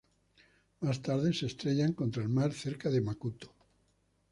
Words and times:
Más 0.79 0.99
tarde 0.99 1.31
se 1.31 1.45
estrellan 1.45 1.93
contra 1.93 2.23
el 2.23 2.29
mar 2.29 2.53
cerca 2.53 2.89
de 2.89 3.01
Macuto. 3.01 3.53